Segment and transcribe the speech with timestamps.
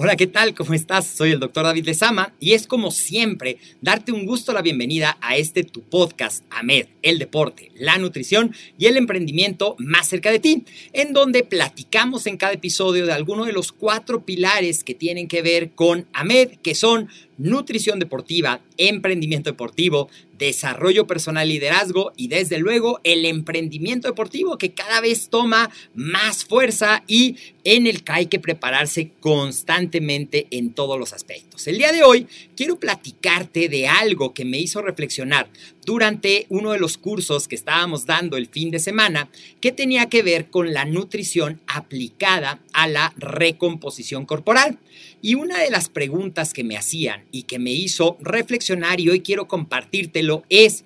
[0.00, 0.54] Hola, ¿qué tal?
[0.54, 1.08] ¿Cómo estás?
[1.08, 5.36] Soy el doctor David Lezama y es como siempre darte un gusto la bienvenida a
[5.36, 10.64] este tu podcast, AMED, el deporte, la nutrición y el emprendimiento más cerca de ti,
[10.92, 15.42] en donde platicamos en cada episodio de alguno de los cuatro pilares que tienen que
[15.42, 23.00] ver con AMED, que son nutrición deportiva, emprendimiento deportivo, desarrollo personal, liderazgo y desde luego
[23.04, 28.38] el emprendimiento deportivo que cada vez toma más fuerza y en el que hay que
[28.38, 31.47] prepararse constantemente en todos los aspectos.
[31.66, 32.26] El día de hoy
[32.56, 35.48] quiero platicarte de algo que me hizo reflexionar
[35.84, 39.28] durante uno de los cursos que estábamos dando el fin de semana
[39.60, 44.78] que tenía que ver con la nutrición aplicada a la recomposición corporal.
[45.20, 49.20] Y una de las preguntas que me hacían y que me hizo reflexionar y hoy
[49.20, 50.84] quiero compartírtelo es,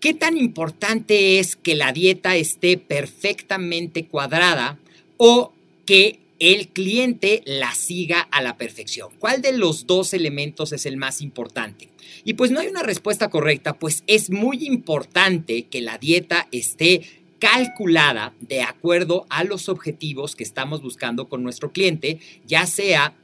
[0.00, 4.78] ¿qué tan importante es que la dieta esté perfectamente cuadrada
[5.18, 5.52] o
[5.86, 9.08] que el cliente la siga a la perfección.
[9.18, 11.88] ¿Cuál de los dos elementos es el más importante?
[12.22, 17.00] Y pues no hay una respuesta correcta, pues es muy importante que la dieta esté
[17.38, 23.14] calculada de acuerdo a los objetivos que estamos buscando con nuestro cliente, ya sea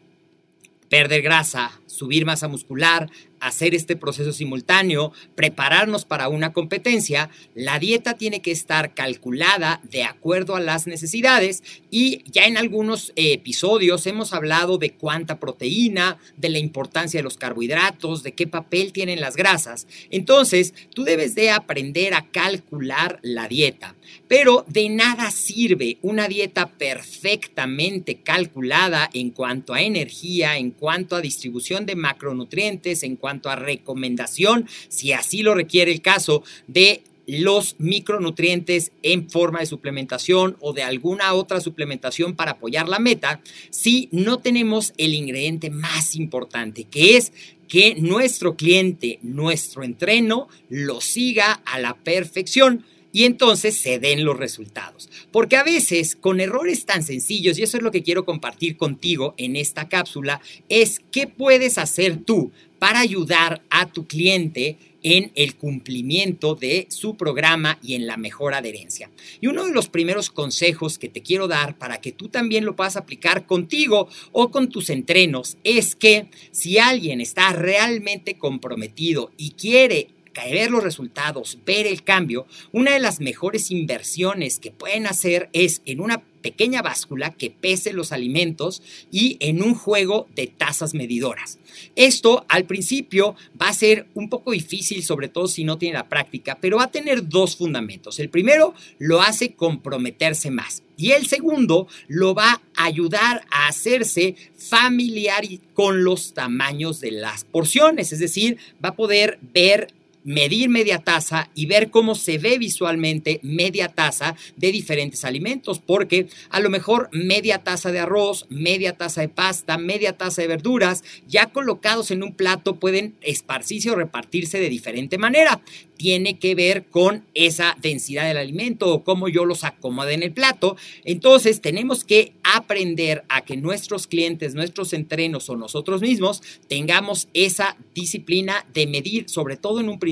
[0.88, 3.10] perder grasa, subir masa muscular,
[3.40, 10.04] hacer este proceso simultáneo, prepararnos para una competencia, la dieta tiene que estar calculada de
[10.04, 16.50] acuerdo a las necesidades y ya en algunos episodios hemos hablado de cuánta proteína, de
[16.50, 19.86] la importancia de los carbohidratos, de qué papel tienen las grasas.
[20.10, 23.94] Entonces, tú debes de aprender a calcular la dieta,
[24.28, 31.20] pero de nada sirve una dieta perfectamente calculada en cuanto a energía, en cuanto a
[31.20, 37.04] distribución de macronutrientes, en cuanto cuanto a recomendación, si así lo requiere el caso, de
[37.28, 43.40] los micronutrientes en forma de suplementación o de alguna otra suplementación para apoyar la meta,
[43.70, 47.32] si no tenemos el ingrediente más importante, que es
[47.68, 54.36] que nuestro cliente, nuestro entreno, lo siga a la perfección y entonces se den los
[54.36, 55.08] resultados.
[55.30, 59.34] Porque a veces con errores tan sencillos, y eso es lo que quiero compartir contigo
[59.36, 65.54] en esta cápsula, es qué puedes hacer tú para ayudar a tu cliente en el
[65.54, 69.10] cumplimiento de su programa y en la mejor adherencia.
[69.40, 72.74] Y uno de los primeros consejos que te quiero dar para que tú también lo
[72.74, 79.52] puedas aplicar contigo o con tus entrenos es que si alguien está realmente comprometido y
[79.52, 85.48] quiere ver los resultados, ver el cambio, una de las mejores inversiones que pueden hacer
[85.52, 90.94] es en una pequeña báscula que pese los alimentos y en un juego de tazas
[90.94, 91.58] medidoras.
[91.96, 96.08] Esto al principio va a ser un poco difícil, sobre todo si no tiene la
[96.08, 98.18] práctica, pero va a tener dos fundamentos.
[98.18, 104.34] El primero lo hace comprometerse más y el segundo lo va a ayudar a hacerse
[104.56, 105.44] familiar
[105.74, 109.94] con los tamaños de las porciones, es decir, va a poder ver
[110.24, 116.28] medir media taza y ver cómo se ve visualmente media taza de diferentes alimentos, porque
[116.50, 121.02] a lo mejor media taza de arroz, media taza de pasta, media taza de verduras,
[121.26, 125.60] ya colocados en un plato pueden esparcirse o repartirse de diferente manera.
[125.96, 130.32] Tiene que ver con esa densidad del alimento o cómo yo los acomode en el
[130.32, 130.76] plato.
[131.04, 137.76] Entonces tenemos que aprender a que nuestros clientes, nuestros entrenos o nosotros mismos tengamos esa
[137.94, 140.09] disciplina de medir, sobre todo en un principio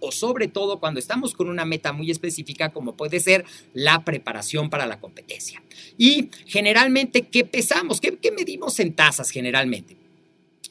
[0.00, 3.44] o sobre todo cuando estamos con una meta muy específica como puede ser
[3.74, 5.62] la preparación para la competencia.
[5.98, 8.00] Y generalmente, ¿qué pesamos?
[8.00, 10.00] ¿Qué, qué medimos en tazas generalmente?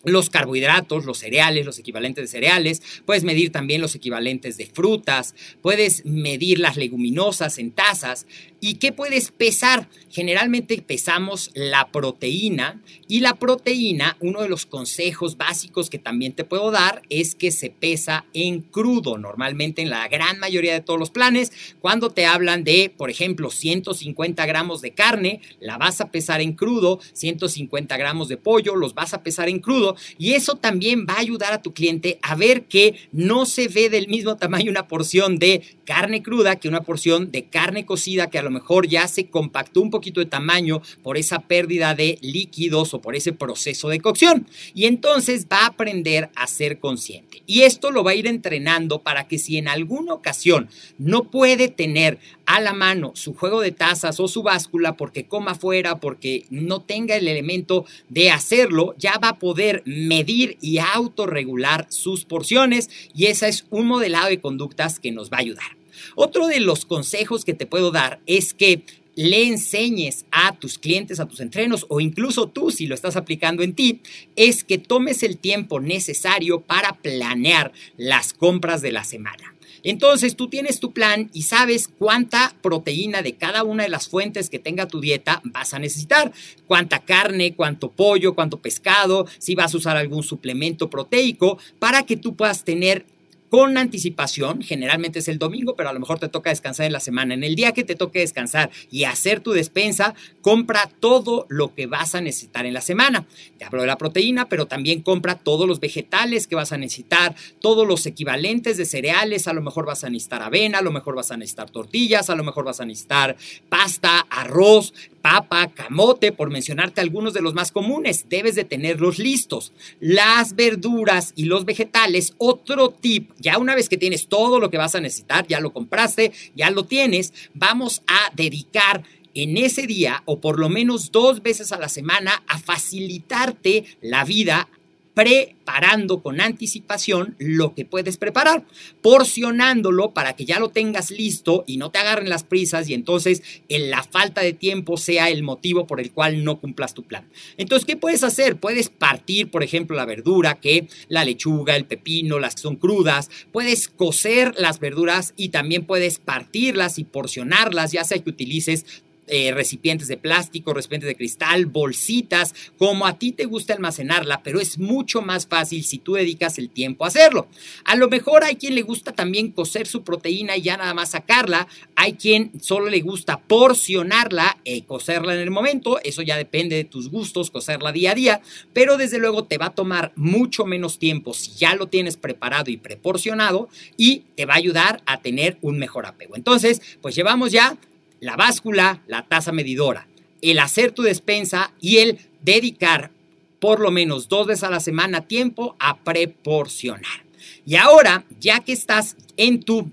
[0.04, 5.36] los carbohidratos, los cereales, los equivalentes de cereales, puedes medir también los equivalentes de frutas,
[5.62, 8.26] puedes medir las leguminosas en tazas.
[8.62, 9.88] ¿Y qué puedes pesar?
[10.10, 16.44] Generalmente pesamos la proteína y la proteína, uno de los consejos básicos que también te
[16.44, 21.00] puedo dar es que se pesa en crudo, normalmente en la gran mayoría de todos
[21.00, 21.52] los planes.
[21.80, 26.54] Cuando te hablan de, por ejemplo, 150 gramos de carne, la vas a pesar en
[26.54, 31.14] crudo, 150 gramos de pollo, los vas a pesar en crudo y eso también va
[31.14, 34.88] a ayudar a tu cliente a ver que no se ve del mismo tamaño una
[34.88, 39.08] porción de carne cruda que una porción de carne cocida que a lo mejor ya
[39.08, 43.90] se compactó un poquito de tamaño por esa pérdida de líquidos o por ese proceso
[43.90, 44.48] de cocción.
[44.74, 47.44] Y entonces va a aprender a ser consciente.
[47.46, 51.68] Y esto lo va a ir entrenando para que si en alguna ocasión no puede
[51.68, 56.46] tener a la mano su juego de tazas o su báscula porque coma fuera, porque
[56.50, 62.90] no tenga el elemento de hacerlo, ya va a poder medir y autorregular sus porciones
[63.16, 65.79] y ese es un modelado de conductas que nos va a ayudar.
[66.16, 68.84] Otro de los consejos que te puedo dar es que
[69.16, 73.64] le enseñes a tus clientes, a tus entrenos o incluso tú si lo estás aplicando
[73.64, 74.02] en ti,
[74.38, 79.56] es que tomes el tiempo necesario para planear las compras de la semana.
[79.84, 84.50] Entonces tú tienes tu plan y sabes cuánta proteína de cada una de las fuentes
[84.50, 86.32] que tenga tu dieta vas a necesitar.
[86.66, 92.18] Cuánta carne, cuánto pollo, cuánto pescado, si vas a usar algún suplemento proteico para que
[92.18, 93.06] tú puedas tener
[93.50, 97.00] con anticipación, generalmente es el domingo, pero a lo mejor te toca descansar en la
[97.00, 97.34] semana.
[97.34, 101.88] En el día que te toque descansar y hacer tu despensa, compra todo lo que
[101.88, 103.26] vas a necesitar en la semana.
[103.58, 107.36] Te hablo de la proteína, pero también compra todos los vegetales que vas a necesitar,
[107.60, 111.16] todos los equivalentes de cereales, a lo mejor vas a necesitar avena, a lo mejor
[111.16, 113.36] vas a necesitar tortillas, a lo mejor vas a necesitar
[113.68, 118.26] pasta, arroz, papa, camote, por mencionarte algunos de los más comunes.
[118.30, 119.72] Debes de tenerlos listos.
[120.00, 124.78] Las verduras y los vegetales, otro tip ya una vez que tienes todo lo que
[124.78, 130.24] vas a necesitar, ya lo compraste, ya lo tienes, vamos a dedicar en ese día
[130.26, 134.68] o por lo menos dos veces a la semana a facilitarte la vida
[135.14, 138.66] preparando con anticipación lo que puedes preparar,
[139.02, 143.44] porcionándolo para que ya lo tengas listo y no te agarren las prisas y entonces
[143.68, 147.28] en la falta de tiempo sea el motivo por el cual no cumplas tu plan.
[147.58, 148.58] Entonces, ¿qué puedes hacer?
[148.58, 153.30] Puedes partir, por ejemplo, la verdura, que la lechuga, el pepino, las que son crudas,
[153.52, 158.86] puedes cocer las verduras y también puedes partirlas y porcionarlas, ya sea que utilices
[159.32, 164.60] eh, recipientes de plástico, recipientes de cristal, bolsitas, como a ti te gusta almacenarla, pero
[164.60, 167.48] es mucho más fácil si tú dedicas el tiempo a hacerlo.
[167.86, 171.12] A lo mejor hay quien le gusta también cocer su proteína y ya nada más
[171.12, 176.76] sacarla, hay quien solo le gusta porcionarla y cocerla en el momento, eso ya depende
[176.76, 178.42] de tus gustos, cocerla día a día,
[178.74, 182.72] pero desde luego te va a tomar mucho menos tiempo si ya lo tienes preparado
[182.72, 186.36] y preporcionado y te va a ayudar a tener un mejor apego.
[186.36, 187.78] Entonces, pues llevamos ya
[188.20, 190.08] la báscula, la tasa medidora,
[190.42, 193.12] el hacer tu despensa y el dedicar
[193.60, 197.26] por lo menos dos veces a la semana tiempo a proporcionar.
[197.66, 199.92] Y ahora, ya que estás en tu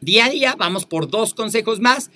[0.00, 2.10] día a día, vamos por dos consejos más.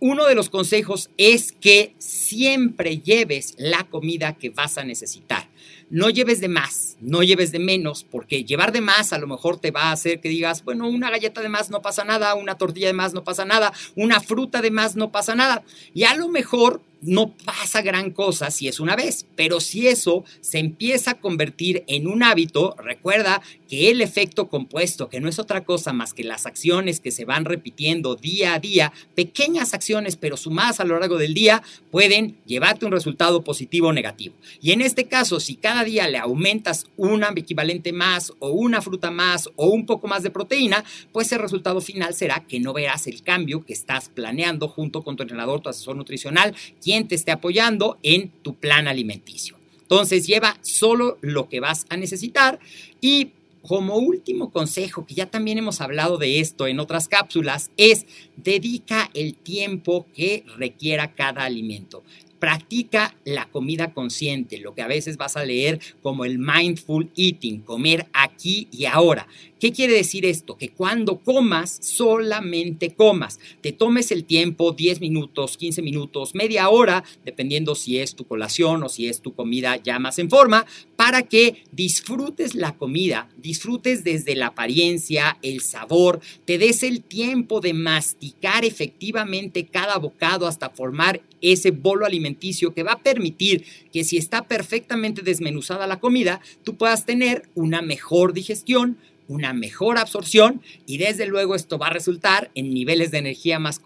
[0.00, 5.48] Uno de los consejos es que siempre lleves la comida que vas a necesitar
[5.90, 9.58] no lleves de más, no lleves de menos, porque llevar de más a lo mejor
[9.58, 12.56] te va a hacer que digas, bueno, una galleta de más no pasa nada, una
[12.56, 15.62] tortilla de más no pasa nada, una fruta de más no pasa nada.
[15.94, 20.24] Y a lo mejor no pasa gran cosa si es una vez, pero si eso
[20.40, 25.38] se empieza a convertir en un hábito, recuerda que el efecto compuesto, que no es
[25.38, 30.16] otra cosa más que las acciones que se van repitiendo día a día, pequeñas acciones
[30.16, 34.34] pero sumadas a lo largo del día, pueden llevarte un resultado positivo o negativo.
[34.60, 39.10] Y en este caso, si cada día le aumentas un equivalente más o una fruta
[39.10, 43.06] más o un poco más de proteína, pues el resultado final será que no verás
[43.06, 47.30] el cambio que estás planeando junto con tu entrenador, tu asesor nutricional, quien te esté
[47.30, 49.56] apoyando en tu plan alimenticio.
[49.80, 52.60] Entonces lleva solo lo que vas a necesitar
[53.00, 53.30] y
[53.62, 58.04] como último consejo, que ya también hemos hablado de esto en otras cápsulas, es
[58.36, 62.02] dedica el tiempo que requiera cada alimento.
[62.38, 67.60] Practica la comida consciente, lo que a veces vas a leer como el mindful eating,
[67.60, 69.26] comer aquí y ahora.
[69.60, 70.56] ¿Qué quiere decir esto?
[70.56, 73.40] Que cuando comas, solamente comas.
[73.60, 78.84] Te tomes el tiempo, 10 minutos, 15 minutos, media hora, dependiendo si es tu colación
[78.84, 80.64] o si es tu comida ya más en forma,
[80.98, 87.60] para que disfrutes la comida, disfrutes desde la apariencia, el sabor, te des el tiempo
[87.60, 94.02] de masticar efectivamente cada bocado hasta formar ese bolo alimenticio que va a permitir que
[94.02, 100.62] si está perfectamente desmenuzada la comida, tú puedas tener una mejor digestión, una mejor absorción
[100.84, 103.78] y desde luego esto va a resultar en niveles de energía más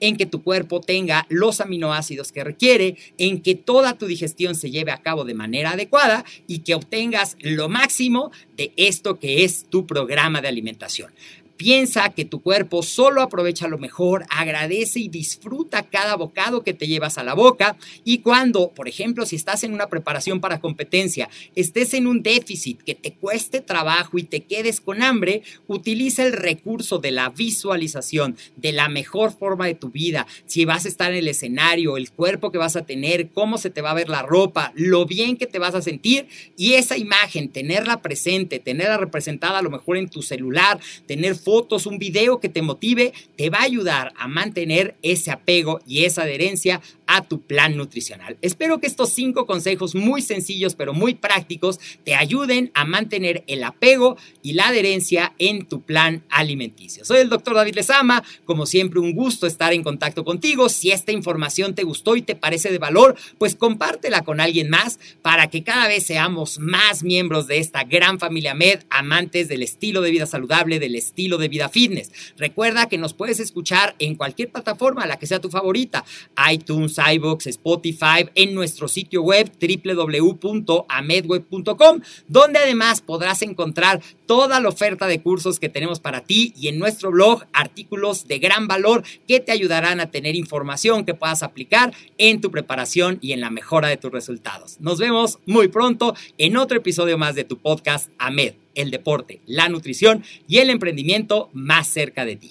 [0.00, 4.70] en que tu cuerpo tenga los aminoácidos que requiere, en que toda tu digestión se
[4.70, 9.66] lleve a cabo de manera adecuada y que obtengas lo máximo de esto que es
[9.68, 11.12] tu programa de alimentación.
[11.60, 16.86] Piensa que tu cuerpo solo aprovecha lo mejor, agradece y disfruta cada bocado que te
[16.86, 17.76] llevas a la boca.
[18.02, 22.80] Y cuando, por ejemplo, si estás en una preparación para competencia, estés en un déficit
[22.80, 28.38] que te cueste trabajo y te quedes con hambre, utiliza el recurso de la visualización
[28.56, 32.10] de la mejor forma de tu vida, si vas a estar en el escenario, el
[32.10, 35.36] cuerpo que vas a tener, cómo se te va a ver la ropa, lo bien
[35.36, 36.26] que te vas a sentir
[36.56, 41.86] y esa imagen, tenerla presente, tenerla representada a lo mejor en tu celular, tener fotos,
[41.86, 46.22] un video que te motive, te va a ayudar a mantener ese apego y esa
[46.22, 48.36] adherencia a tu plan nutricional.
[48.40, 53.64] Espero que estos cinco consejos muy sencillos pero muy prácticos te ayuden a mantener el
[53.64, 57.04] apego y la adherencia en tu plan alimenticio.
[57.04, 60.68] Soy el doctor David Lezama, como siempre un gusto estar en contacto contigo.
[60.68, 65.00] Si esta información te gustó y te parece de valor, pues compártela con alguien más
[65.20, 70.00] para que cada vez seamos más miembros de esta gran familia MED, amantes del estilo
[70.00, 72.12] de vida saludable, del estilo de vida fitness.
[72.36, 76.04] Recuerda que nos puedes escuchar en cualquier plataforma, la que sea tu favorita,
[76.52, 85.06] iTunes, iBox, Spotify, en nuestro sitio web www.amedweb.com, donde además podrás encontrar toda la oferta
[85.06, 89.40] de cursos que tenemos para ti y en nuestro blog artículos de gran valor que
[89.40, 93.88] te ayudarán a tener información que puedas aplicar en tu preparación y en la mejora
[93.88, 94.76] de tus resultados.
[94.80, 99.68] Nos vemos muy pronto en otro episodio más de tu podcast AMED, el deporte, la
[99.68, 102.48] nutrición y el emprendimiento más cerca de ti.